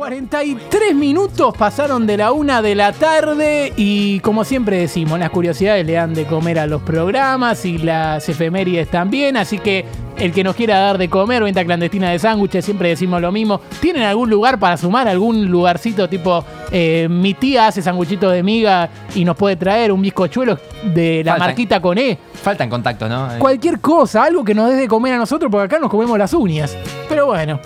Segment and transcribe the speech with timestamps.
[0.00, 5.84] 43 minutos pasaron de la una de la tarde y como siempre decimos, las curiosidades
[5.84, 9.84] le dan de comer a los programas y las efemérides también, así que
[10.16, 13.60] el que nos quiera dar de comer, venta clandestina de sándwiches, siempre decimos lo mismo.
[13.80, 15.06] ¿Tienen algún lugar para sumar?
[15.06, 20.00] ¿Algún lugarcito tipo eh, mi tía hace sándwichitos de miga y nos puede traer un
[20.00, 20.58] bizcochuelo
[20.94, 21.48] de la Faltan.
[21.48, 22.18] marquita con E?
[22.42, 23.28] Faltan contactos, ¿no?
[23.38, 26.32] Cualquier cosa, algo que nos dé de comer a nosotros, porque acá nos comemos las
[26.32, 26.74] uñas.
[27.06, 27.60] Pero bueno,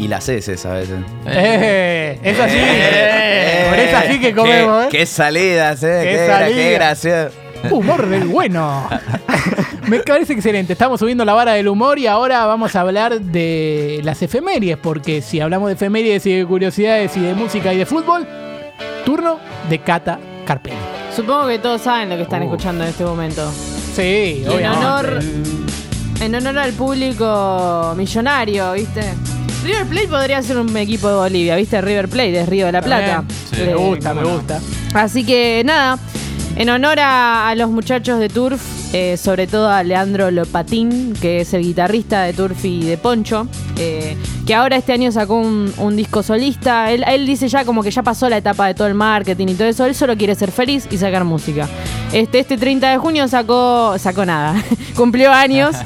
[0.00, 0.98] Y las heces a veces.
[1.26, 2.56] eh, es así.
[2.58, 5.00] Eh, Por es así que comemos, qué, ¿eh?
[5.00, 6.00] qué salidas, eh.
[6.04, 6.56] Qué Qué, salida.
[6.56, 7.30] qué gracioso.
[7.70, 8.88] Humor del bueno.
[9.88, 10.72] Me parece excelente.
[10.72, 15.20] Estamos subiendo la vara del humor y ahora vamos a hablar de las efemérides, porque
[15.20, 18.26] si hablamos de efemérides y de curiosidades y de música y de fútbol,
[19.04, 19.38] turno
[19.68, 20.76] de Cata Carpelli.
[21.14, 22.44] Supongo que todos saben lo que están Uh.
[22.44, 23.50] escuchando en este momento.
[23.94, 24.86] Sí, En obviamente.
[24.86, 25.18] honor,
[26.20, 29.02] en honor al público millonario, ¿viste?
[29.62, 31.80] River Plate podría ser un equipo de Bolivia, ¿viste?
[31.80, 33.24] River Plate es Río de la Plata.
[33.50, 33.62] Sí.
[33.66, 34.60] Me gusta, me gusta.
[34.94, 35.98] Así que nada,
[36.56, 38.60] en honor a, a los muchachos de Turf,
[38.92, 43.46] eh, sobre todo a Leandro Lopatín, que es el guitarrista de Turf y de Poncho,
[43.78, 44.16] eh,
[44.46, 46.90] que ahora este año sacó un, un disco solista.
[46.90, 49.54] Él, él dice ya como que ya pasó la etapa de todo el marketing y
[49.54, 51.68] todo eso, él solo quiere ser feliz y sacar música.
[52.12, 54.60] Este, este 30 de junio sacó, sacó nada,
[54.96, 55.76] cumplió años.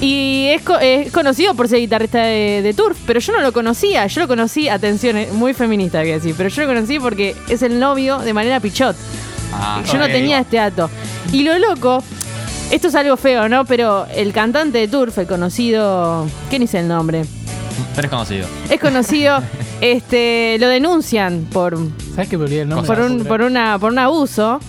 [0.00, 3.52] Y es, co- es conocido por ser guitarrista de, de Turf, pero yo no lo
[3.52, 4.06] conocía.
[4.06, 7.62] Yo lo conocí, atención, es muy feminista que decir, pero yo lo conocí porque es
[7.62, 8.94] el novio de Manera Pichot.
[9.52, 10.88] Ah, Yo no tenía este dato.
[11.32, 12.02] Y lo loco,
[12.70, 13.64] esto es algo feo, ¿no?
[13.64, 16.26] Pero el cantante de Turf, el conocido.
[16.48, 17.24] ¿Quién es el nombre?
[17.96, 18.46] Pero es conocido.
[18.70, 19.42] Es conocido,
[19.80, 21.76] este, lo denuncian por,
[22.14, 22.86] ¿Sabes que me olvidé el nombre?
[22.86, 24.60] por, un, por, una, por un abuso.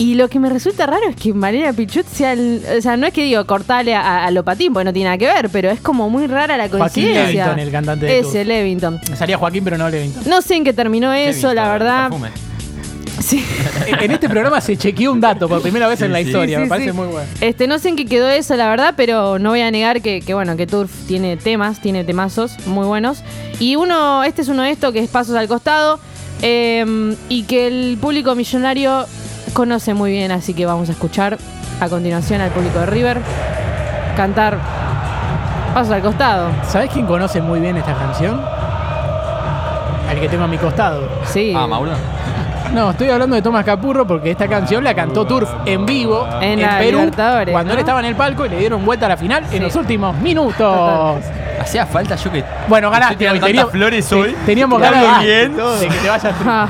[0.00, 3.06] Y lo que me resulta raro es que Mariana Pichot sea el, O sea, no
[3.06, 5.78] es que digo cortarle a, a Lopatín, porque no tiene nada que ver, pero es
[5.80, 7.24] como muy rara la Joaquín coincidencia.
[7.44, 8.44] Levington, el cantante de Ese.
[8.46, 8.98] Levington.
[9.14, 10.22] Salía Joaquín, pero no Levington.
[10.26, 12.10] No sé en qué terminó eso, la verdad.
[13.20, 13.44] Sí.
[14.00, 16.28] En este programa se chequeó un dato por primera vez en la sí.
[16.28, 16.56] historia.
[16.56, 16.96] Sí, me parece sí.
[16.96, 17.28] muy bueno.
[17.42, 20.22] Este, no sé en qué quedó eso, la verdad, pero no voy a negar que,
[20.22, 23.22] que, bueno, que Turf tiene temas, tiene temazos muy buenos.
[23.58, 26.00] Y uno, este es uno de estos que es Pasos al Costado.
[26.40, 29.04] eh, y que el público millonario
[29.52, 31.38] conoce muy bien, así que vamos a escuchar
[31.80, 33.18] a continuación al público de River
[34.16, 34.58] cantar
[35.74, 36.48] Pasos al Costado.
[36.68, 38.40] ¿Sabes quién conoce muy bien esta canción?
[40.08, 41.08] Al que tengo a mi costado.
[41.26, 41.54] Sí.
[41.56, 41.92] Ah, Mauro.
[42.74, 46.60] No, estoy hablando de Tomás Capurro porque esta canción la cantó Turf en vivo En
[46.62, 47.10] la Perú
[47.50, 49.56] cuando él estaba en el palco y le dieron vuelta a la final Sí.
[49.56, 50.56] en los últimos minutos.
[50.56, 51.20] Total.
[51.60, 52.44] Hacía falta yo que.
[52.68, 53.38] Bueno, ganaste hoy.
[53.40, 54.34] tantas flores hoy.
[54.46, 55.56] Teníamos ganas de, bien.
[55.56, 56.68] de que te vayas Ah.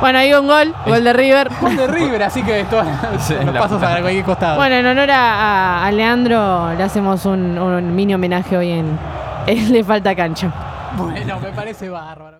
[0.00, 1.48] Bueno, hay un gol, gol de River.
[1.60, 2.82] Gol de River, así que esto,
[3.18, 4.56] Sí, los pasos puta a cualquier costado.
[4.56, 5.16] Bueno, en honor a,
[5.82, 8.98] a- a Leandro le hacemos un, un mini homenaje hoy en,
[9.46, 10.50] en Le Falta Cancha.
[10.96, 12.34] Bueno, me parece bárbaro.